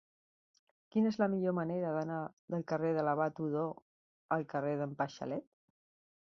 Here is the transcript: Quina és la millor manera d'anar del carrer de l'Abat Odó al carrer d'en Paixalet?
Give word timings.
Quina 0.95 1.11
és 1.13 1.19
la 1.23 1.27
millor 1.33 1.55
manera 1.57 1.91
d'anar 1.97 2.17
del 2.55 2.65
carrer 2.73 2.95
de 2.97 3.05
l'Abat 3.09 3.45
Odó 3.49 3.69
al 4.37 4.49
carrer 4.55 4.75
d'en 4.81 4.99
Paixalet? 5.03 5.51